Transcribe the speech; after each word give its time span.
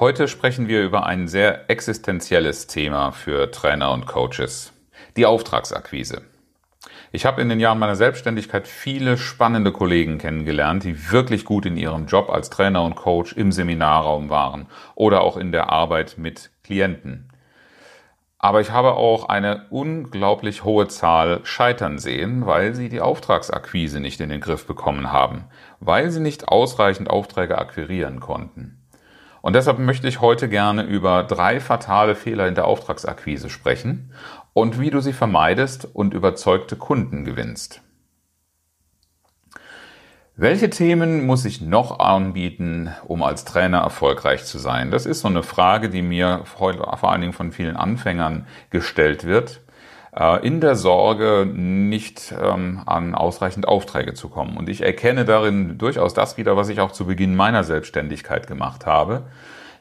Heute 0.00 0.28
sprechen 0.28 0.66
wir 0.66 0.82
über 0.82 1.04
ein 1.04 1.28
sehr 1.28 1.68
existenzielles 1.68 2.66
Thema 2.66 3.12
für 3.12 3.50
Trainer 3.50 3.92
und 3.92 4.06
Coaches. 4.06 4.72
Die 5.18 5.26
Auftragsakquise. 5.26 6.22
Ich 7.12 7.26
habe 7.26 7.42
in 7.42 7.50
den 7.50 7.60
Jahren 7.60 7.78
meiner 7.78 7.96
Selbstständigkeit 7.96 8.66
viele 8.66 9.18
spannende 9.18 9.72
Kollegen 9.72 10.16
kennengelernt, 10.16 10.84
die 10.84 11.12
wirklich 11.12 11.44
gut 11.44 11.66
in 11.66 11.76
ihrem 11.76 12.06
Job 12.06 12.30
als 12.30 12.48
Trainer 12.48 12.82
und 12.82 12.96
Coach 12.96 13.34
im 13.34 13.52
Seminarraum 13.52 14.30
waren 14.30 14.68
oder 14.94 15.20
auch 15.20 15.36
in 15.36 15.52
der 15.52 15.68
Arbeit 15.68 16.14
mit 16.16 16.50
Klienten. 16.64 17.28
Aber 18.38 18.62
ich 18.62 18.70
habe 18.70 18.94
auch 18.94 19.28
eine 19.28 19.66
unglaublich 19.68 20.64
hohe 20.64 20.88
Zahl 20.88 21.40
scheitern 21.42 21.98
sehen, 21.98 22.46
weil 22.46 22.74
sie 22.74 22.88
die 22.88 23.02
Auftragsakquise 23.02 24.00
nicht 24.00 24.22
in 24.22 24.30
den 24.30 24.40
Griff 24.40 24.66
bekommen 24.66 25.12
haben, 25.12 25.44
weil 25.78 26.10
sie 26.10 26.20
nicht 26.20 26.48
ausreichend 26.48 27.10
Aufträge 27.10 27.58
akquirieren 27.58 28.18
konnten. 28.20 28.79
Und 29.42 29.54
deshalb 29.54 29.78
möchte 29.78 30.08
ich 30.08 30.20
heute 30.20 30.48
gerne 30.48 30.82
über 30.82 31.22
drei 31.22 31.60
fatale 31.60 32.14
Fehler 32.14 32.46
in 32.46 32.54
der 32.54 32.66
Auftragsakquise 32.66 33.48
sprechen 33.48 34.12
und 34.52 34.80
wie 34.80 34.90
du 34.90 35.00
sie 35.00 35.12
vermeidest 35.12 35.88
und 35.92 36.14
überzeugte 36.14 36.76
Kunden 36.76 37.24
gewinnst. 37.24 37.82
Welche 40.36 40.70
Themen 40.70 41.26
muss 41.26 41.44
ich 41.44 41.60
noch 41.60 41.98
anbieten, 41.98 42.94
um 43.06 43.22
als 43.22 43.44
Trainer 43.44 43.80
erfolgreich 43.80 44.44
zu 44.44 44.58
sein? 44.58 44.90
Das 44.90 45.04
ist 45.04 45.20
so 45.20 45.28
eine 45.28 45.42
Frage, 45.42 45.90
die 45.90 46.00
mir 46.00 46.42
vor 46.44 47.04
allen 47.04 47.20
Dingen 47.20 47.34
von 47.34 47.52
vielen 47.52 47.76
Anfängern 47.76 48.46
gestellt 48.70 49.24
wird. 49.24 49.60
Äh, 50.16 50.46
in 50.46 50.60
der 50.60 50.74
Sorge, 50.74 51.46
nicht 51.46 52.34
ähm, 52.40 52.82
an 52.86 53.14
ausreichend 53.14 53.68
Aufträge 53.68 54.14
zu 54.14 54.28
kommen. 54.28 54.56
Und 54.56 54.68
ich 54.68 54.82
erkenne 54.82 55.24
darin 55.24 55.78
durchaus 55.78 56.14
das 56.14 56.36
wieder, 56.36 56.56
was 56.56 56.68
ich 56.68 56.80
auch 56.80 56.92
zu 56.92 57.06
Beginn 57.06 57.36
meiner 57.36 57.64
Selbstständigkeit 57.64 58.46
gemacht 58.46 58.86
habe, 58.86 59.24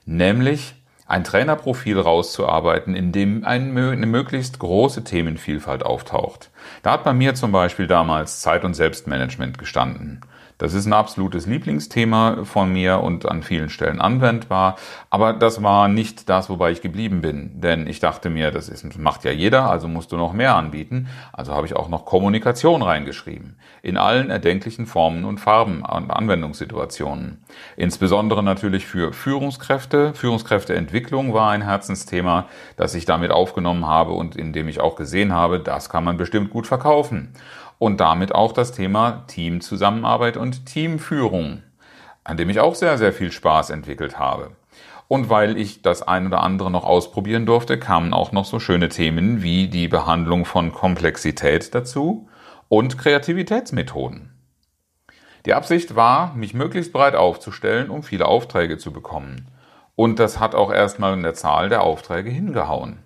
nämlich 0.05 0.75
ein 1.07 1.23
Trainerprofil 1.23 1.99
rauszuarbeiten, 1.99 2.93
in 2.93 3.11
dem 3.11 3.43
eine 3.43 4.05
möglichst 4.05 4.59
große 4.59 5.03
Themenvielfalt 5.03 5.83
auftaucht. 5.83 6.51
Da 6.83 6.91
hat 6.91 7.03
bei 7.03 7.13
mir 7.13 7.33
zum 7.33 7.51
Beispiel 7.51 7.87
damals 7.87 8.41
Zeit- 8.41 8.63
und 8.63 8.75
Selbstmanagement 8.75 9.57
gestanden. 9.57 10.21
Das 10.59 10.73
ist 10.73 10.85
ein 10.85 10.93
absolutes 10.93 11.45
Lieblingsthema 11.45 12.43
von 12.43 12.73
mir 12.73 12.99
und 12.99 13.25
an 13.25 13.43
vielen 13.43 13.69
Stellen 13.69 14.01
anwendbar. 14.01 14.75
Aber 15.09 15.31
das 15.31 15.63
war 15.63 15.87
nicht 15.87 16.27
das, 16.27 16.49
wobei 16.49 16.71
ich 16.71 16.81
geblieben 16.81 17.21
bin. 17.21 17.61
Denn 17.61 17.87
ich 17.87 18.01
dachte 18.01 18.29
mir, 18.29 18.51
das 18.51 18.67
ist, 18.67 18.99
macht 18.99 19.23
ja 19.23 19.31
jeder, 19.31 19.69
also 19.69 19.87
musst 19.87 20.11
du 20.11 20.17
noch 20.17 20.33
mehr 20.33 20.55
anbieten. 20.55 21.07
Also 21.31 21.53
habe 21.53 21.65
ich 21.65 21.77
auch 21.77 21.87
noch 21.87 22.03
Kommunikation 22.03 22.81
reingeschrieben. 22.81 23.55
In 23.81 23.95
allen 23.95 24.29
erdenklichen 24.29 24.85
Formen 24.85 25.23
und 25.23 25.39
Farben 25.39 25.85
und 25.85 26.11
Anwendungssituationen. 26.11 27.41
Insbesondere 27.77 28.43
natürlich 28.43 28.85
für 28.85 29.13
Führungskräfte. 29.13 30.13
Führungskräfteentwicklung 30.13 31.33
war 31.33 31.51
ein 31.51 31.61
Herzensthema, 31.61 32.47
das 32.75 32.95
ich 32.95 33.05
damit 33.05 33.31
aufgenommen 33.31 33.87
habe 33.87 34.11
und 34.11 34.35
in 34.35 34.51
dem 34.51 34.67
ich 34.67 34.81
auch 34.81 34.97
gesehen 34.97 35.31
habe, 35.31 35.61
das 35.61 35.89
kann 35.89 36.03
man 36.03 36.17
bestimmt 36.17 36.49
gut 36.49 36.67
verkaufen 36.67 37.31
und 37.79 37.99
damit 37.99 38.35
auch 38.35 38.51
das 38.51 38.73
Thema 38.73 39.23
Teamzusammenarbeit 39.27 40.37
und 40.37 40.67
Teamführung, 40.67 41.63
an 42.23 42.37
dem 42.37 42.49
ich 42.49 42.59
auch 42.59 42.75
sehr, 42.75 42.99
sehr 42.99 43.13
viel 43.13 43.31
Spaß 43.31 43.71
entwickelt 43.71 44.19
habe. 44.19 44.51
Und 45.07 45.31
weil 45.31 45.57
ich 45.57 45.81
das 45.81 46.03
ein 46.03 46.27
oder 46.27 46.43
andere 46.43 46.69
noch 46.69 46.83
ausprobieren 46.83 47.47
durfte, 47.47 47.79
kamen 47.79 48.13
auch 48.13 48.31
noch 48.31 48.45
so 48.45 48.59
schöne 48.59 48.89
Themen 48.89 49.41
wie 49.41 49.67
die 49.67 49.87
Behandlung 49.87 50.45
von 50.45 50.71
Komplexität 50.71 51.73
dazu 51.73 52.29
und 52.67 52.99
Kreativitätsmethoden. 52.99 54.35
Die 55.47 55.53
Absicht 55.53 55.95
war, 55.95 56.35
mich 56.35 56.53
möglichst 56.53 56.93
breit 56.93 57.15
aufzustellen, 57.15 57.89
um 57.89 58.03
viele 58.03 58.27
Aufträge 58.27 58.77
zu 58.77 58.91
bekommen. 58.91 59.47
Und 59.95 60.19
das 60.19 60.39
hat 60.39 60.53
auch 60.53 60.71
erstmal 60.71 61.13
in 61.13 61.23
der 61.23 61.33
Zahl 61.33 61.69
der 61.69 61.81
Aufträge 61.81 62.29
hingehauen. 62.29 62.99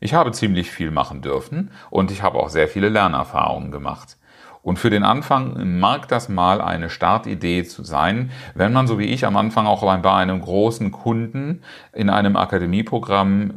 Ich 0.00 0.14
habe 0.14 0.32
ziemlich 0.32 0.70
viel 0.70 0.90
machen 0.90 1.22
dürfen 1.22 1.70
und 1.90 2.10
ich 2.10 2.22
habe 2.22 2.38
auch 2.38 2.48
sehr 2.48 2.68
viele 2.68 2.88
Lernerfahrungen 2.88 3.70
gemacht. 3.70 4.16
Und 4.62 4.78
für 4.78 4.90
den 4.90 5.04
Anfang 5.04 5.78
mag 5.78 6.08
das 6.08 6.28
mal 6.28 6.60
eine 6.60 6.90
Startidee 6.90 7.64
zu 7.64 7.84
sein, 7.84 8.30
wenn 8.54 8.72
man 8.72 8.86
so 8.86 8.98
wie 8.98 9.06
ich 9.06 9.24
am 9.24 9.36
Anfang 9.36 9.66
auch 9.66 9.82
bei 10.02 10.12
einem 10.12 10.40
großen 10.40 10.90
Kunden 10.90 11.62
in 11.92 12.10
einem 12.10 12.36
Akademieprogramm 12.36 13.54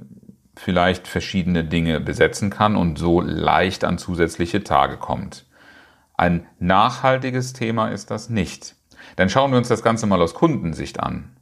vielleicht 0.56 1.08
verschiedene 1.08 1.64
Dinge 1.64 2.00
besetzen 2.00 2.50
kann 2.50 2.76
und 2.76 2.98
so 3.00 3.20
leicht 3.20 3.84
an 3.84 3.98
zusätzliche 3.98 4.64
Tage 4.64 4.98
kommt. 4.98 5.46
Ein 6.16 6.46
nachhaltiges 6.60 7.54
Thema 7.54 7.88
ist 7.88 8.12
das 8.12 8.30
nicht. 8.30 8.76
Dann 9.16 9.30
schauen 9.30 9.52
wir 9.52 9.58
uns 9.58 9.70
das 9.70 9.84
Ganze 9.84 10.06
mal 10.06 10.22
aus 10.22 10.34
Kundensicht 10.34 11.00
an. 11.00 11.36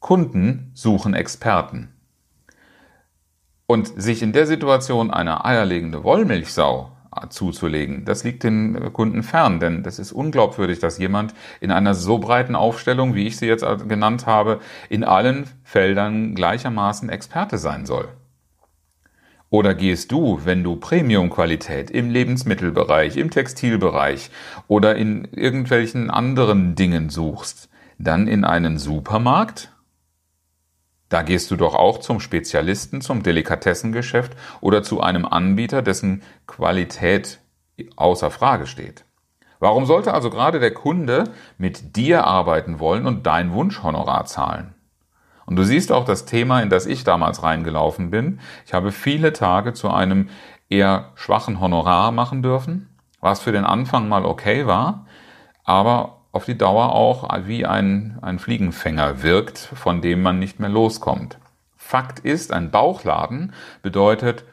Kunden 0.00 0.72
suchen 0.74 1.14
Experten. 1.14 1.95
Und 3.66 4.00
sich 4.00 4.22
in 4.22 4.32
der 4.32 4.46
Situation 4.46 5.10
eine 5.10 5.44
eierlegende 5.44 6.04
Wollmilchsau 6.04 6.92
zuzulegen, 7.30 8.04
das 8.04 8.24
liegt 8.24 8.44
den 8.44 8.92
Kunden 8.92 9.22
fern, 9.22 9.58
denn 9.58 9.82
das 9.82 9.98
ist 9.98 10.12
unglaubwürdig, 10.12 10.78
dass 10.78 10.98
jemand 10.98 11.34
in 11.60 11.72
einer 11.72 11.94
so 11.94 12.18
breiten 12.18 12.54
Aufstellung, 12.54 13.14
wie 13.14 13.26
ich 13.26 13.38
sie 13.38 13.46
jetzt 13.46 13.64
genannt 13.88 14.26
habe, 14.26 14.60
in 14.88 15.02
allen 15.02 15.48
Feldern 15.64 16.34
gleichermaßen 16.34 17.08
Experte 17.08 17.58
sein 17.58 17.86
soll. 17.86 18.08
Oder 19.48 19.74
gehst 19.74 20.12
du, 20.12 20.40
wenn 20.44 20.62
du 20.62 20.76
Premium-Qualität 20.76 21.90
im 21.90 22.10
Lebensmittelbereich, 22.10 23.16
im 23.16 23.30
Textilbereich 23.30 24.30
oder 24.68 24.96
in 24.96 25.24
irgendwelchen 25.32 26.10
anderen 26.10 26.74
Dingen 26.74 27.10
suchst, 27.10 27.68
dann 27.98 28.28
in 28.28 28.44
einen 28.44 28.78
Supermarkt? 28.78 29.72
Da 31.08 31.22
gehst 31.22 31.50
du 31.50 31.56
doch 31.56 31.74
auch 31.74 31.98
zum 31.98 32.20
Spezialisten, 32.20 33.00
zum 33.00 33.22
Delikatessengeschäft 33.22 34.36
oder 34.60 34.82
zu 34.82 35.00
einem 35.00 35.24
Anbieter, 35.24 35.82
dessen 35.82 36.22
Qualität 36.46 37.40
außer 37.96 38.30
Frage 38.30 38.66
steht. 38.66 39.04
Warum 39.58 39.86
sollte 39.86 40.12
also 40.12 40.30
gerade 40.30 40.60
der 40.60 40.74
Kunde 40.74 41.24
mit 41.58 41.96
dir 41.96 42.24
arbeiten 42.24 42.80
wollen 42.80 43.06
und 43.06 43.26
dein 43.26 43.52
Wunschhonorar 43.52 44.26
zahlen? 44.26 44.74
Und 45.46 45.56
du 45.56 45.62
siehst 45.62 45.92
auch 45.92 46.04
das 46.04 46.26
Thema, 46.26 46.60
in 46.60 46.70
das 46.70 46.86
ich 46.86 47.04
damals 47.04 47.42
reingelaufen 47.42 48.10
bin. 48.10 48.40
Ich 48.66 48.74
habe 48.74 48.90
viele 48.90 49.32
Tage 49.32 49.72
zu 49.72 49.90
einem 49.90 50.28
eher 50.68 51.12
schwachen 51.14 51.60
Honorar 51.60 52.10
machen 52.10 52.42
dürfen, 52.42 52.88
was 53.20 53.40
für 53.40 53.52
den 53.52 53.64
Anfang 53.64 54.08
mal 54.08 54.24
okay 54.24 54.66
war, 54.66 55.06
aber 55.64 56.15
auf 56.36 56.44
die 56.44 56.58
Dauer 56.58 56.92
auch 56.92 57.28
wie 57.46 57.64
ein, 57.64 58.18
ein 58.20 58.38
Fliegenfänger 58.38 59.22
wirkt, 59.22 59.58
von 59.58 60.02
dem 60.02 60.20
man 60.22 60.38
nicht 60.38 60.60
mehr 60.60 60.68
loskommt. 60.68 61.38
Fakt 61.76 62.18
ist, 62.18 62.52
ein 62.52 62.70
Bauchladen 62.70 63.54
bedeutet 63.82 64.44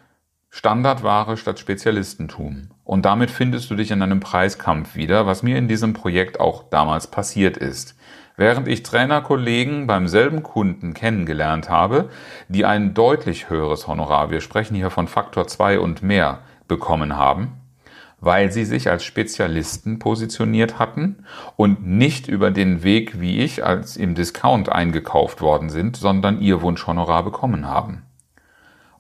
Standardware 0.50 1.36
statt 1.36 1.60
Spezialistentum. 1.60 2.70
Und 2.84 3.06
damit 3.06 3.32
findest 3.32 3.70
du 3.70 3.76
dich 3.76 3.92
in 3.92 4.02
einem 4.02 4.22
Preiskampf 4.22 4.96
wieder, 4.96 5.26
was 5.26 5.44
mir 5.44 5.58
in 5.58 5.68
diesem 5.68 5.94
Projekt 5.94 6.40
auch 6.40 6.70
damals 6.70 7.08
passiert 7.08 7.58
ist. 7.58 7.96
Während 8.38 8.68
ich 8.68 8.84
Trainerkollegen 8.84 9.86
beim 9.86 10.08
selben 10.08 10.42
Kunden 10.42 10.94
kennengelernt 10.94 11.70
habe, 11.70 12.10
die 12.48 12.66
ein 12.66 12.94
deutlich 12.94 13.50
höheres 13.50 13.88
Honorar, 13.88 14.32
wir 14.32 14.42
sprechen 14.42 14.76
hier 14.76 14.90
von 14.90 15.08
Faktor 15.08 15.48
2 15.48 15.80
und 15.80 16.02
mehr, 16.02 16.40
bekommen 16.68 17.18
haben, 17.18 17.63
weil 18.24 18.52
sie 18.52 18.64
sich 18.64 18.90
als 18.90 19.04
Spezialisten 19.04 20.00
positioniert 20.00 20.80
hatten 20.80 21.26
und 21.58 21.86
nicht 21.86 22.30
über 22.30 22.52
den 22.52 22.82
Weg, 22.82 23.20
wie 23.20 23.40
ich, 23.40 23.66
als 23.66 23.98
im 23.98 24.16
Discount 24.16 24.70
eingekauft 24.70 25.42
worden 25.42 25.70
sind, 25.70 25.98
sondern 25.98 26.40
ihr 26.40 26.62
Wunschhonorar 26.62 27.24
bekommen 27.24 27.68
haben. 27.68 28.04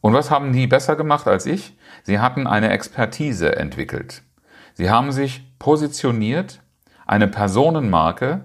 Und 0.02 0.14
was 0.14 0.30
haben 0.30 0.52
die 0.52 0.68
besser 0.68 0.98
gemacht 0.98 1.28
als 1.28 1.46
ich? 1.46 1.78
Sie 2.04 2.20
hatten 2.20 2.48
eine 2.48 2.72
Expertise 2.72 3.56
entwickelt. 3.56 4.24
Sie 4.74 4.90
haben 4.90 5.14
sich 5.14 5.58
positioniert, 5.58 6.60
eine 7.06 7.30
Personenmarke 7.30 8.44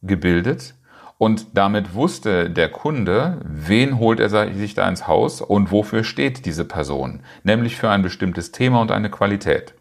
gebildet 0.00 0.74
und 1.18 1.48
damit 1.58 1.94
wusste 1.94 2.48
der 2.48 2.70
Kunde, 2.70 3.40
wen 3.44 3.98
holt 3.98 4.20
er 4.20 4.30
sich 4.54 4.72
da 4.72 4.88
ins 4.88 5.06
Haus 5.06 5.42
und 5.42 5.70
wofür 5.70 6.02
steht 6.02 6.46
diese 6.46 6.64
Person, 6.64 7.20
nämlich 7.42 7.76
für 7.76 7.90
ein 7.90 8.02
bestimmtes 8.02 8.52
Thema 8.52 8.80
und 8.80 8.90
eine 8.90 9.10
Qualität. 9.10 9.74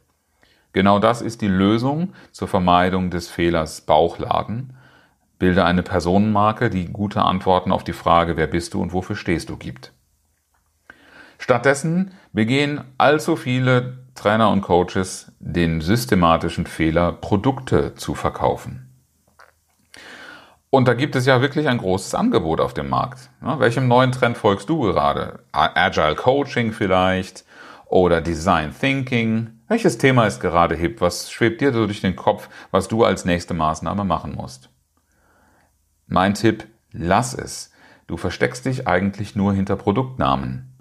Genau 0.73 0.99
das 0.99 1.21
ist 1.21 1.41
die 1.41 1.47
Lösung 1.47 2.13
zur 2.31 2.47
Vermeidung 2.47 3.09
des 3.09 3.29
Fehlers 3.29 3.81
Bauchladen. 3.81 4.75
Bilde 5.39 5.65
eine 5.65 5.83
Personenmarke, 5.83 6.69
die 6.69 6.85
gute 6.85 7.21
Antworten 7.21 7.71
auf 7.71 7.83
die 7.83 7.93
Frage, 7.93 8.37
wer 8.37 8.47
bist 8.47 8.73
du 8.73 8.81
und 8.81 8.91
wofür 8.91 9.15
stehst 9.15 9.49
du 9.49 9.57
gibt. 9.57 9.93
Stattdessen 11.37 12.13
begehen 12.31 12.83
allzu 12.97 13.35
viele 13.35 13.99
Trainer 14.15 14.49
und 14.49 14.61
Coaches 14.61 15.31
den 15.39 15.81
systematischen 15.81 16.65
Fehler, 16.65 17.11
Produkte 17.11 17.95
zu 17.95 18.15
verkaufen. 18.15 18.89
Und 20.69 20.87
da 20.87 20.95
gibt 20.95 21.15
es 21.15 21.27
ja 21.27 21.41
wirklich 21.41 21.67
ein 21.67 21.77
großes 21.77 22.15
Angebot 22.15 22.59
auf 22.59 22.73
dem 22.73 22.89
Markt. 22.89 23.29
Ja, 23.43 23.59
welchem 23.59 23.87
neuen 23.87 24.11
Trend 24.11 24.37
folgst 24.37 24.69
du 24.69 24.79
gerade? 24.79 25.39
Agile 25.51 26.15
Coaching 26.15 26.71
vielleicht 26.71 27.45
oder 27.85 28.21
Design 28.21 28.73
Thinking? 28.73 29.52
Welches 29.73 29.97
Thema 29.97 30.27
ist 30.27 30.39
gerade 30.39 30.75
hip? 30.75 31.01
Was 31.01 31.31
schwebt 31.31 31.59
dir 31.59 31.73
so 31.73 31.87
durch 31.87 31.99
den 31.99 32.15
Kopf, 32.15 32.47
was 32.69 32.87
du 32.87 33.03
als 33.03 33.25
nächste 33.25 33.55
Maßnahme 33.55 34.03
machen 34.03 34.35
musst? 34.35 34.69
Mein 36.05 36.35
Tipp, 36.35 36.67
lass 36.91 37.33
es. 37.33 37.71
Du 38.05 38.15
versteckst 38.15 38.67
dich 38.67 38.87
eigentlich 38.87 39.35
nur 39.35 39.51
hinter 39.51 39.75
Produktnamen. 39.75 40.72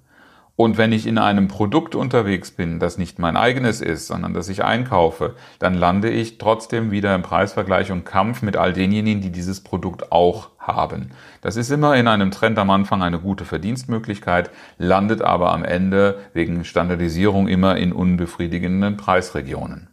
Und 0.55 0.77
wenn 0.77 0.93
ich 0.93 1.07
in 1.07 1.17
einem 1.17 1.49
Produkt 1.49 1.95
unterwegs 1.95 2.51
bin, 2.51 2.79
das 2.79 2.99
nicht 2.99 3.19
mein 3.19 3.37
eigenes 3.37 3.81
ist, 3.81 4.07
sondern 4.07 4.35
das 4.35 4.51
ich 4.51 4.63
einkaufe, 4.63 5.35
dann 5.59 5.75
lande 5.75 6.11
ich 6.11 6.37
trotzdem 6.37 6.91
wieder 6.91 7.15
im 7.15 7.23
Preisvergleich 7.23 7.91
und 7.91 8.05
Kampf 8.05 8.43
mit 8.43 8.57
all 8.57 8.73
denjenigen, 8.73 9.23
die 9.23 9.33
dieses 9.33 9.63
Produkt 9.63 10.13
auch 10.13 10.51
haben. 10.59 11.13
Das 11.41 11.57
ist 11.57 11.71
immer 11.71 11.97
in 11.97 12.07
einem 12.07 12.31
Trend 12.31 12.59
am 12.59 12.71
Anfang 12.71 13.03
eine 13.03 13.19
gute 13.19 13.47
Verdienstmöglichkeit, 13.47 14.51
landet 14.77 15.23
aber 15.23 15.53
am 15.53 15.65
Ende 15.65 16.19
wegen 16.35 16.65
Standardisierung 16.65 17.49
immer 17.49 17.77
in 17.77 17.93
unbefriedigenden 17.93 18.99
Preisregionen. 18.99 19.92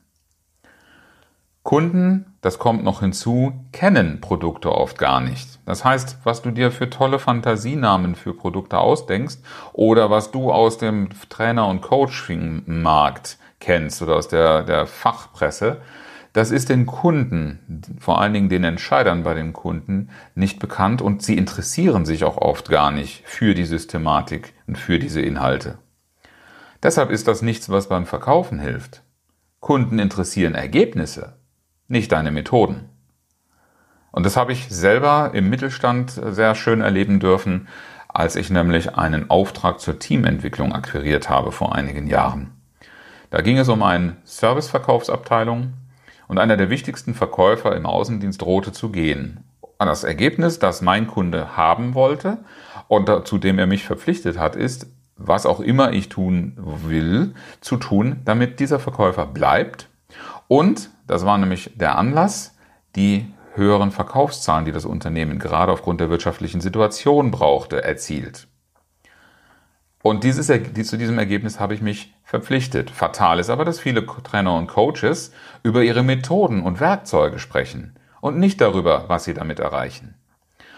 Kunden, 1.69 2.25
das 2.41 2.57
kommt 2.57 2.83
noch 2.83 3.01
hinzu, 3.01 3.53
kennen 3.71 4.21
Produkte 4.21 4.71
oft 4.71 4.97
gar 4.97 5.21
nicht. 5.21 5.59
Das 5.67 5.85
heißt, 5.85 6.17
was 6.23 6.41
du 6.41 6.49
dir 6.49 6.71
für 6.71 6.89
tolle 6.89 7.19
Fantasienamen 7.19 8.15
für 8.15 8.33
Produkte 8.33 8.79
ausdenkst 8.79 9.37
oder 9.73 10.09
was 10.09 10.31
du 10.31 10.51
aus 10.51 10.79
dem 10.79 11.09
Trainer- 11.29 11.67
und 11.67 11.81
Coaching-Markt 11.81 13.37
kennst 13.59 14.01
oder 14.01 14.15
aus 14.15 14.27
der, 14.27 14.63
der 14.63 14.87
Fachpresse, 14.87 15.79
das 16.33 16.49
ist 16.49 16.69
den 16.69 16.87
Kunden, 16.87 17.59
vor 17.99 18.19
allen 18.19 18.33
Dingen 18.33 18.49
den 18.49 18.63
Entscheidern 18.63 19.21
bei 19.21 19.35
den 19.35 19.53
Kunden, 19.53 20.09
nicht 20.33 20.57
bekannt 20.57 21.03
und 21.03 21.21
sie 21.21 21.37
interessieren 21.37 22.03
sich 22.03 22.23
auch 22.23 22.37
oft 22.37 22.69
gar 22.69 22.89
nicht 22.89 23.21
für 23.27 23.53
die 23.53 23.65
Systematik 23.65 24.55
und 24.65 24.79
für 24.79 24.97
diese 24.97 25.21
Inhalte. 25.21 25.77
Deshalb 26.81 27.11
ist 27.11 27.27
das 27.27 27.43
nichts, 27.43 27.69
was 27.69 27.89
beim 27.89 28.07
Verkaufen 28.07 28.57
hilft. 28.57 29.03
Kunden 29.59 29.99
interessieren 29.99 30.55
Ergebnisse 30.55 31.38
nicht 31.89 32.11
deine 32.11 32.31
Methoden. 32.31 32.89
Und 34.11 34.25
das 34.25 34.37
habe 34.37 34.51
ich 34.53 34.69
selber 34.69 35.31
im 35.33 35.49
Mittelstand 35.49 36.11
sehr 36.11 36.55
schön 36.55 36.81
erleben 36.81 37.19
dürfen, 37.19 37.67
als 38.07 38.35
ich 38.35 38.49
nämlich 38.49 38.95
einen 38.95 39.29
Auftrag 39.29 39.79
zur 39.79 39.99
Teamentwicklung 39.99 40.73
akquiriert 40.73 41.29
habe 41.29 41.51
vor 41.51 41.75
einigen 41.75 42.07
Jahren. 42.07 42.51
Da 43.29 43.41
ging 43.41 43.57
es 43.59 43.69
um 43.69 43.83
eine 43.83 44.17
Serviceverkaufsabteilung 44.23 45.73
und 46.27 46.39
einer 46.39 46.57
der 46.57 46.71
wichtigsten 46.71 47.13
Verkäufer 47.13 47.75
im 47.75 47.85
Außendienst 47.85 48.41
drohte 48.41 48.71
zu 48.71 48.89
gehen. 48.89 49.43
Das 49.77 50.03
Ergebnis, 50.03 50.59
das 50.59 50.81
mein 50.81 51.07
Kunde 51.07 51.55
haben 51.55 51.93
wollte 51.93 52.39
und 52.87 53.27
zu 53.27 53.37
dem 53.37 53.59
er 53.59 53.67
mich 53.67 53.85
verpflichtet 53.85 54.37
hat, 54.37 54.55
ist, 54.55 54.87
was 55.15 55.45
auch 55.45 55.59
immer 55.59 55.93
ich 55.93 56.09
tun 56.09 56.53
will, 56.57 57.33
zu 57.61 57.77
tun, 57.77 58.21
damit 58.25 58.59
dieser 58.59 58.79
Verkäufer 58.79 59.25
bleibt 59.25 59.87
und 60.49 60.89
das 61.05 61.25
war 61.25 61.37
nämlich 61.37 61.71
der 61.75 61.97
Anlass, 61.97 62.57
die 62.95 63.31
höheren 63.53 63.91
Verkaufszahlen, 63.91 64.65
die 64.65 64.71
das 64.71 64.83
Unternehmen 64.83 65.37
gerade 65.37 65.71
aufgrund 65.71 66.01
der 66.01 66.09
wirtschaftlichen 66.09 66.59
Situation 66.59 67.29
brauchte, 67.29 67.83
erzielt. 67.83 68.47
Und 70.01 70.23
dieses, 70.23 70.47
zu 70.47 70.97
diesem 70.97 71.19
Ergebnis 71.19 71.59
habe 71.59 71.75
ich 71.75 71.81
mich 71.81 72.15
verpflichtet. 72.23 72.89
Fatal 72.89 73.37
ist 73.37 73.51
aber, 73.51 73.63
dass 73.63 73.79
viele 73.79 74.03
Trainer 74.05 74.55
und 74.55 74.67
Coaches 74.67 75.31
über 75.61 75.83
ihre 75.83 76.01
Methoden 76.01 76.63
und 76.63 76.79
Werkzeuge 76.79 77.37
sprechen 77.37 77.95
und 78.19 78.39
nicht 78.39 78.59
darüber, 78.59 79.05
was 79.07 79.25
sie 79.25 79.35
damit 79.35 79.59
erreichen. 79.59 80.15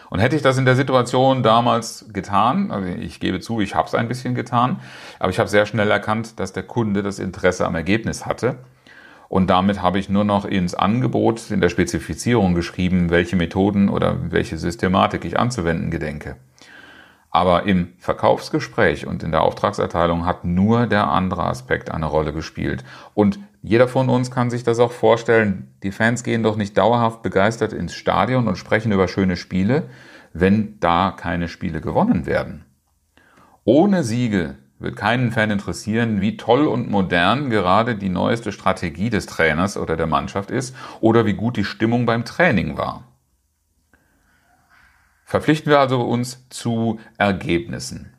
Und 0.10 0.20
hätte 0.20 0.36
ich 0.36 0.42
das 0.42 0.58
in 0.58 0.66
der 0.66 0.76
Situation 0.76 1.44
damals 1.44 2.08
getan, 2.12 2.72
also 2.72 2.90
ich 2.90 3.22
gebe 3.22 3.40
zu, 3.40 3.62
ich 3.62 3.74
habe 3.74 3.88
es 3.88 3.96
ein 3.96 4.10
bisschen 4.10 4.36
getan, 4.36 4.82
aber 5.18 5.30
ich 5.30 5.40
habe 5.40 5.48
sehr 5.48 5.66
schnell 5.66 5.90
erkannt, 5.90 6.42
dass 6.42 6.52
der 6.52 6.64
Kunde 6.64 7.04
das 7.04 7.20
Interesse 7.20 7.66
am 7.66 7.76
Ergebnis 7.76 8.26
hatte 8.26 8.58
und 9.32 9.50
damit 9.50 9.82
habe 9.82 9.98
ich 9.98 10.10
nur 10.10 10.26
noch 10.26 10.44
ins 10.44 10.76
Angebot 10.76 11.52
in 11.52 11.62
der 11.62 11.70
Spezifizierung 11.70 12.54
geschrieben, 12.54 13.10
welche 13.10 13.38
Methoden 13.38 13.88
oder 13.88 14.30
welche 14.30 14.58
Systematik 14.58 15.24
ich 15.24 15.40
anzuwenden 15.40 15.90
gedenke. 15.90 16.36
Aber 17.30 17.66
im 17.66 17.94
Verkaufsgespräch 17.98 19.08
und 19.08 19.24
in 19.24 19.32
der 19.32 19.44
Auftragserteilung 19.44 20.26
hat 20.26 20.44
nur 20.44 20.86
der 20.86 21.08
andere 21.08 21.46
Aspekt 21.46 21.92
eine 21.92 22.08
Rolle 22.08 22.34
gespielt. 22.34 22.84
Und 23.14 23.40
jeder 23.62 23.88
von 23.88 24.10
uns 24.10 24.32
kann 24.32 24.50
sich 24.50 24.66
das 24.66 24.80
auch 24.80 24.92
vorstellen. 24.92 25.76
Die 25.82 25.94
Fans 25.94 26.26
gehen 26.26 26.44
doch 26.44 26.58
nicht 26.58 26.78
dauerhaft 26.78 27.22
begeistert 27.22 27.72
ins 27.72 27.94
Stadion 27.94 28.50
und 28.50 28.58
sprechen 28.58 28.92
über 28.92 29.08
schöne 29.08 29.38
Spiele, 29.38 29.84
wenn 30.34 30.78
da 30.82 31.16
keine 31.16 31.48
Spiele 31.48 31.80
gewonnen 31.80 32.26
werden. 32.26 32.66
Ohne 33.64 34.04
Siege 34.04 34.58
wird 34.82 34.96
keinen 34.96 35.32
Fan 35.32 35.52
interessieren, 35.52 36.22
wie 36.22 36.38
toll 36.38 36.68
und 36.68 36.90
modern 36.90 37.50
gerade 37.50 37.96
die 37.96 38.10
neueste 38.10 38.52
Strategie 38.52 39.10
des 39.10 39.26
Trainers 39.26 39.78
oder 39.78 39.96
der 39.96 40.08
Mannschaft 40.08 40.52
ist 40.52 40.76
oder 41.00 41.26
wie 41.26 41.34
gut 41.34 41.58
die 41.58 41.64
Stimmung 41.64 42.06
beim 42.06 42.26
Training 42.26 42.78
war. 42.78 43.04
Verpflichten 45.26 45.72
wir 45.72 45.80
also 45.80 46.02
uns 46.02 46.50
zu 46.50 47.00
Ergebnissen. 47.18 48.14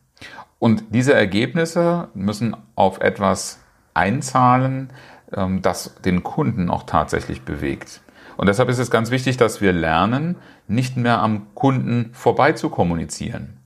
Und 0.58 0.84
diese 0.90 1.12
Ergebnisse 1.12 2.08
müssen 2.14 2.56
auf 2.74 3.00
etwas 3.00 3.60
einzahlen, 3.94 4.92
ähm, 5.34 5.60
das 5.60 5.96
den 6.04 6.22
Kunden 6.22 6.70
auch 6.70 6.84
tatsächlich 6.84 7.42
bewegt. 7.42 8.00
Und 8.36 8.48
deshalb 8.48 8.68
ist 8.68 8.78
es 8.78 8.90
ganz 8.90 9.10
wichtig, 9.10 9.36
dass 9.36 9.60
wir 9.60 9.72
lernen, 9.72 10.36
nicht 10.68 10.96
mehr 10.96 11.20
am 11.20 11.54
Kunden 11.54 12.10
vorbei 12.12 12.52
zu 12.52 12.70
kommunizieren. 12.70 13.61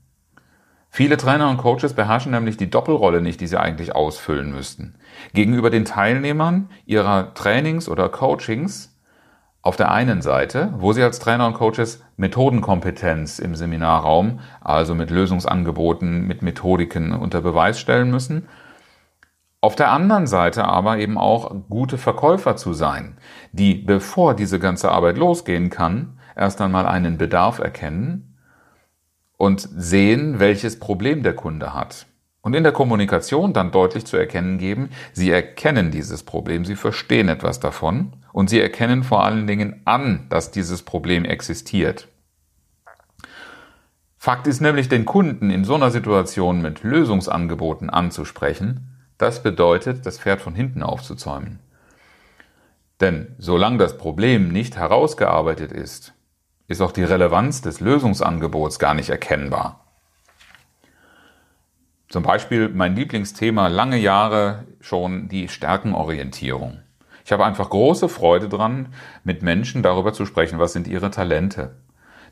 Viele 0.96 1.18
Trainer 1.18 1.50
und 1.50 1.58
Coaches 1.58 1.92
beherrschen 1.92 2.32
nämlich 2.32 2.56
die 2.56 2.70
Doppelrolle 2.70 3.20
nicht, 3.20 3.42
die 3.42 3.46
sie 3.46 3.60
eigentlich 3.60 3.94
ausfüllen 3.94 4.50
müssten. 4.50 4.94
Gegenüber 5.34 5.68
den 5.68 5.84
Teilnehmern 5.84 6.70
ihrer 6.86 7.34
Trainings 7.34 7.90
oder 7.90 8.08
Coachings 8.08 8.98
auf 9.60 9.76
der 9.76 9.90
einen 9.90 10.22
Seite, 10.22 10.72
wo 10.78 10.94
sie 10.94 11.02
als 11.02 11.18
Trainer 11.18 11.48
und 11.48 11.52
Coaches 11.52 12.02
Methodenkompetenz 12.16 13.40
im 13.40 13.54
Seminarraum, 13.56 14.40
also 14.62 14.94
mit 14.94 15.10
Lösungsangeboten, 15.10 16.26
mit 16.26 16.40
Methodiken 16.40 17.12
unter 17.12 17.42
Beweis 17.42 17.78
stellen 17.78 18.10
müssen. 18.10 18.48
Auf 19.60 19.76
der 19.76 19.90
anderen 19.90 20.26
Seite 20.26 20.64
aber 20.64 20.96
eben 20.96 21.18
auch 21.18 21.54
gute 21.68 21.98
Verkäufer 21.98 22.56
zu 22.56 22.72
sein, 22.72 23.18
die, 23.52 23.74
bevor 23.74 24.32
diese 24.32 24.58
ganze 24.58 24.90
Arbeit 24.92 25.18
losgehen 25.18 25.68
kann, 25.68 26.18
erst 26.34 26.62
einmal 26.62 26.86
einen 26.86 27.18
Bedarf 27.18 27.58
erkennen 27.58 28.32
und 29.36 29.68
sehen, 29.76 30.38
welches 30.38 30.78
Problem 30.78 31.22
der 31.22 31.34
Kunde 31.34 31.74
hat. 31.74 32.06
Und 32.40 32.54
in 32.54 32.62
der 32.62 32.72
Kommunikation 32.72 33.52
dann 33.52 33.72
deutlich 33.72 34.06
zu 34.06 34.16
erkennen 34.16 34.58
geben, 34.58 34.90
Sie 35.12 35.30
erkennen 35.30 35.90
dieses 35.90 36.22
Problem, 36.22 36.64
Sie 36.64 36.76
verstehen 36.76 37.28
etwas 37.28 37.58
davon 37.58 38.12
und 38.32 38.48
Sie 38.48 38.60
erkennen 38.60 39.02
vor 39.02 39.24
allen 39.24 39.46
Dingen 39.46 39.82
an, 39.84 40.26
dass 40.28 40.52
dieses 40.52 40.82
Problem 40.82 41.24
existiert. 41.24 42.08
Fakt 44.16 44.46
ist 44.46 44.60
nämlich, 44.60 44.88
den 44.88 45.04
Kunden 45.04 45.50
in 45.50 45.64
so 45.64 45.74
einer 45.74 45.90
Situation 45.90 46.62
mit 46.62 46.82
Lösungsangeboten 46.82 47.90
anzusprechen, 47.90 48.96
das 49.18 49.42
bedeutet, 49.42 50.06
das 50.06 50.18
Pferd 50.18 50.40
von 50.40 50.54
hinten 50.54 50.82
aufzuzäumen. 50.82 51.60
Denn 53.00 53.34
solange 53.38 53.78
das 53.78 53.98
Problem 53.98 54.48
nicht 54.48 54.76
herausgearbeitet 54.76 55.72
ist, 55.72 56.12
ist 56.68 56.80
auch 56.80 56.92
die 56.92 57.04
Relevanz 57.04 57.60
des 57.60 57.80
Lösungsangebots 57.80 58.78
gar 58.78 58.94
nicht 58.94 59.10
erkennbar. 59.10 59.86
Zum 62.08 62.22
Beispiel 62.22 62.68
mein 62.68 62.94
Lieblingsthema 62.94 63.66
lange 63.66 63.96
Jahre 63.96 64.66
schon 64.80 65.28
die 65.28 65.48
Stärkenorientierung. 65.48 66.80
Ich 67.24 67.32
habe 67.32 67.44
einfach 67.44 67.70
große 67.70 68.08
Freude 68.08 68.48
dran, 68.48 68.94
mit 69.24 69.42
Menschen 69.42 69.82
darüber 69.82 70.12
zu 70.12 70.26
sprechen, 70.26 70.60
was 70.60 70.72
sind 70.72 70.86
ihre 70.86 71.10
Talente. 71.10 71.76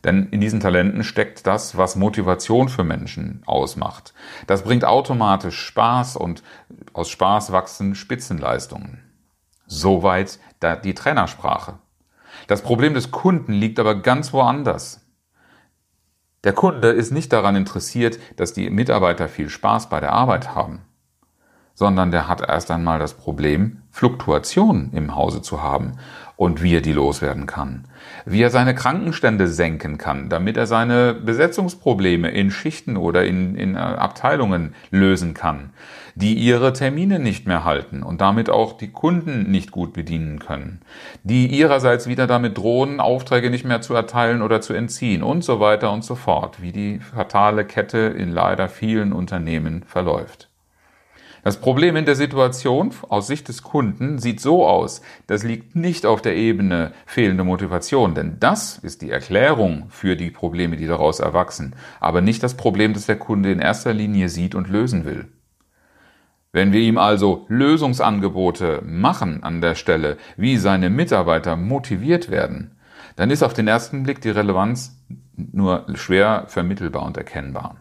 Denn 0.04 0.28
in 0.28 0.40
diesen 0.40 0.60
Talenten 0.60 1.02
steckt 1.02 1.46
das, 1.46 1.76
was 1.76 1.96
Motivation 1.96 2.68
für 2.68 2.84
Menschen 2.84 3.42
ausmacht. 3.46 4.14
Das 4.46 4.62
bringt 4.62 4.84
automatisch 4.84 5.58
Spaß 5.58 6.16
und 6.16 6.44
aus 6.92 7.08
Spaß 7.08 7.50
wachsen 7.50 7.94
Spitzenleistungen. 7.94 9.02
Soweit 9.66 10.38
die 10.84 10.94
Trainersprache. 10.94 11.78
Das 12.46 12.62
Problem 12.62 12.94
des 12.94 13.10
Kunden 13.10 13.52
liegt 13.52 13.78
aber 13.78 13.94
ganz 13.96 14.32
woanders. 14.32 15.00
Der 16.44 16.52
Kunde 16.52 16.88
ist 16.88 17.10
nicht 17.10 17.32
daran 17.32 17.56
interessiert, 17.56 18.18
dass 18.36 18.52
die 18.52 18.68
Mitarbeiter 18.68 19.28
viel 19.28 19.48
Spaß 19.48 19.88
bei 19.88 20.00
der 20.00 20.12
Arbeit 20.12 20.54
haben, 20.54 20.82
sondern 21.74 22.10
der 22.10 22.28
hat 22.28 22.42
erst 22.42 22.70
einmal 22.70 22.98
das 22.98 23.14
Problem, 23.14 23.82
Fluktuation 23.90 24.90
im 24.92 25.14
Hause 25.14 25.40
zu 25.40 25.62
haben 25.62 25.98
und 26.36 26.62
wie 26.62 26.76
er 26.76 26.80
die 26.80 26.92
loswerden 26.92 27.46
kann. 27.46 27.84
Wie 28.26 28.42
er 28.42 28.50
seine 28.50 28.74
Krankenstände 28.74 29.46
senken 29.46 29.98
kann, 29.98 30.28
damit 30.28 30.56
er 30.56 30.66
seine 30.66 31.14
Besetzungsprobleme 31.14 32.30
in 32.30 32.50
Schichten 32.50 32.96
oder 32.96 33.24
in, 33.24 33.54
in 33.54 33.76
äh, 33.76 33.78
Abteilungen 33.78 34.74
lösen 34.90 35.34
kann, 35.34 35.70
die 36.14 36.34
ihre 36.34 36.72
Termine 36.72 37.18
nicht 37.18 37.46
mehr 37.46 37.64
halten 37.64 38.02
und 38.02 38.20
damit 38.20 38.50
auch 38.50 38.76
die 38.76 38.90
Kunden 38.90 39.50
nicht 39.50 39.70
gut 39.70 39.92
bedienen 39.92 40.38
können, 40.38 40.80
die 41.22 41.46
ihrerseits 41.46 42.08
wieder 42.08 42.26
damit 42.26 42.58
drohen, 42.58 43.00
Aufträge 43.00 43.50
nicht 43.50 43.64
mehr 43.64 43.80
zu 43.80 43.94
erteilen 43.94 44.42
oder 44.42 44.60
zu 44.60 44.72
entziehen 44.72 45.22
und 45.22 45.44
so 45.44 45.60
weiter 45.60 45.92
und 45.92 46.04
so 46.04 46.14
fort, 46.14 46.60
wie 46.60 46.72
die 46.72 46.98
fatale 46.98 47.64
Kette 47.64 47.98
in 47.98 48.32
leider 48.32 48.68
vielen 48.68 49.12
Unternehmen 49.12 49.84
verläuft. 49.86 50.48
Das 51.44 51.58
Problem 51.58 51.94
in 51.94 52.06
der 52.06 52.14
Situation 52.14 52.90
aus 53.10 53.26
Sicht 53.26 53.48
des 53.48 53.62
Kunden 53.62 54.18
sieht 54.18 54.40
so 54.40 54.66
aus, 54.66 55.02
das 55.26 55.42
liegt 55.42 55.76
nicht 55.76 56.06
auf 56.06 56.22
der 56.22 56.34
Ebene 56.36 56.92
fehlende 57.04 57.44
Motivation, 57.44 58.14
denn 58.14 58.38
das 58.40 58.78
ist 58.78 59.02
die 59.02 59.10
Erklärung 59.10 59.84
für 59.90 60.16
die 60.16 60.30
Probleme, 60.30 60.78
die 60.78 60.86
daraus 60.86 61.20
erwachsen, 61.20 61.76
aber 62.00 62.22
nicht 62.22 62.42
das 62.42 62.54
Problem, 62.54 62.94
das 62.94 63.04
der 63.04 63.18
Kunde 63.18 63.52
in 63.52 63.58
erster 63.58 63.92
Linie 63.92 64.30
sieht 64.30 64.54
und 64.54 64.70
lösen 64.70 65.04
will. 65.04 65.26
Wenn 66.50 66.72
wir 66.72 66.80
ihm 66.80 66.96
also 66.96 67.44
Lösungsangebote 67.48 68.80
machen 68.82 69.42
an 69.42 69.60
der 69.60 69.74
Stelle, 69.74 70.16
wie 70.38 70.56
seine 70.56 70.88
Mitarbeiter 70.88 71.56
motiviert 71.56 72.30
werden, 72.30 72.78
dann 73.16 73.30
ist 73.30 73.42
auf 73.42 73.52
den 73.52 73.68
ersten 73.68 74.04
Blick 74.04 74.22
die 74.22 74.30
Relevanz 74.30 74.98
nur 75.36 75.84
schwer 75.92 76.44
vermittelbar 76.46 77.04
und 77.04 77.18
erkennbar. 77.18 77.76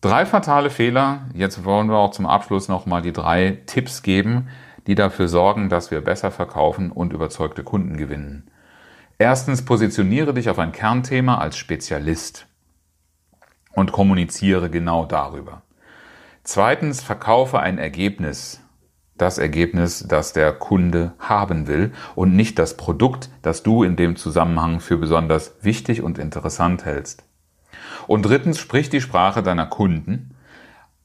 Drei 0.00 0.26
fatale 0.26 0.70
Fehler. 0.70 1.22
Jetzt 1.34 1.64
wollen 1.64 1.88
wir 1.88 1.96
auch 1.96 2.12
zum 2.12 2.26
Abschluss 2.26 2.68
nochmal 2.68 3.02
die 3.02 3.12
drei 3.12 3.58
Tipps 3.66 4.02
geben, 4.02 4.48
die 4.86 4.94
dafür 4.94 5.26
sorgen, 5.26 5.68
dass 5.68 5.90
wir 5.90 6.00
besser 6.02 6.30
verkaufen 6.30 6.92
und 6.92 7.12
überzeugte 7.12 7.64
Kunden 7.64 7.96
gewinnen. 7.96 8.48
Erstens, 9.18 9.64
positioniere 9.64 10.32
dich 10.34 10.50
auf 10.50 10.60
ein 10.60 10.70
Kernthema 10.70 11.38
als 11.38 11.56
Spezialist 11.56 12.46
und 13.74 13.90
kommuniziere 13.90 14.70
genau 14.70 15.04
darüber. 15.04 15.62
Zweitens, 16.44 17.02
verkaufe 17.02 17.58
ein 17.58 17.78
Ergebnis. 17.78 18.60
Das 19.16 19.38
Ergebnis, 19.38 20.06
das 20.06 20.32
der 20.32 20.52
Kunde 20.52 21.14
haben 21.18 21.66
will 21.66 21.92
und 22.14 22.36
nicht 22.36 22.60
das 22.60 22.76
Produkt, 22.76 23.30
das 23.42 23.64
du 23.64 23.82
in 23.82 23.96
dem 23.96 24.14
Zusammenhang 24.14 24.78
für 24.78 24.96
besonders 24.96 25.56
wichtig 25.60 26.02
und 26.02 26.18
interessant 26.18 26.84
hältst. 26.84 27.27
Und 28.08 28.22
drittens, 28.22 28.58
sprich 28.58 28.88
die 28.88 29.02
Sprache 29.02 29.42
deiner 29.42 29.66
Kunden 29.66 30.34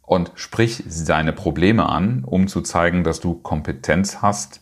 und 0.04 0.32
sprich 0.36 0.86
seine 0.88 1.34
Probleme 1.34 1.88
an, 1.88 2.24
um 2.24 2.48
zu 2.48 2.62
zeigen, 2.62 3.04
dass 3.04 3.20
du 3.20 3.34
Kompetenz 3.34 4.22
hast, 4.22 4.62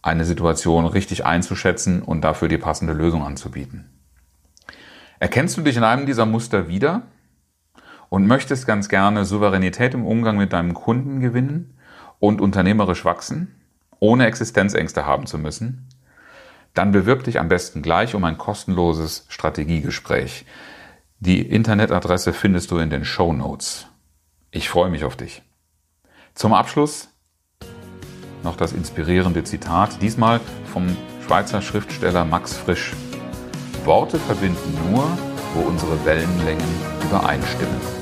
eine 0.00 0.24
Situation 0.24 0.86
richtig 0.86 1.26
einzuschätzen 1.26 2.00
und 2.00 2.22
dafür 2.22 2.46
die 2.46 2.56
passende 2.56 2.92
Lösung 2.92 3.24
anzubieten. 3.24 3.90
Erkennst 5.18 5.56
du 5.56 5.62
dich 5.62 5.76
in 5.76 5.82
einem 5.82 6.06
dieser 6.06 6.24
Muster 6.24 6.68
wieder 6.68 7.02
und 8.10 8.28
möchtest 8.28 8.64
ganz 8.64 8.88
gerne 8.88 9.24
Souveränität 9.24 9.92
im 9.94 10.06
Umgang 10.06 10.36
mit 10.36 10.52
deinem 10.52 10.74
Kunden 10.74 11.18
gewinnen 11.18 11.76
und 12.20 12.40
unternehmerisch 12.40 13.04
wachsen, 13.04 13.56
ohne 13.98 14.26
Existenzängste 14.26 15.04
haben 15.04 15.26
zu 15.26 15.36
müssen? 15.36 15.88
Dann 16.74 16.92
bewirb 16.92 17.24
dich 17.24 17.40
am 17.40 17.48
besten 17.48 17.82
gleich 17.82 18.14
um 18.14 18.22
ein 18.22 18.38
kostenloses 18.38 19.26
Strategiegespräch. 19.28 20.46
Die 21.24 21.40
Internetadresse 21.40 22.32
findest 22.32 22.72
du 22.72 22.78
in 22.78 22.90
den 22.90 23.04
Show 23.04 23.32
Notes. 23.32 23.86
Ich 24.50 24.68
freue 24.68 24.90
mich 24.90 25.04
auf 25.04 25.16
dich. 25.16 25.42
Zum 26.34 26.52
Abschluss 26.52 27.10
noch 28.42 28.56
das 28.56 28.72
inspirierende 28.72 29.44
Zitat, 29.44 30.02
diesmal 30.02 30.40
vom 30.72 30.96
Schweizer 31.24 31.62
Schriftsteller 31.62 32.24
Max 32.24 32.56
Frisch. 32.56 32.92
Worte 33.84 34.18
verbinden 34.18 34.76
nur, 34.90 35.04
wo 35.54 35.60
unsere 35.60 36.04
Wellenlängen 36.04 36.66
übereinstimmen. 37.04 38.01